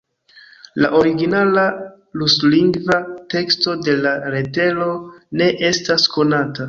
La 0.83 0.87
originala, 0.99 1.65
ruslingva 2.21 2.97
teksto 3.35 3.75
de 3.89 3.95
la 4.07 4.15
letero 4.37 4.89
ne 5.43 5.55
estas 5.71 6.09
konata. 6.17 6.59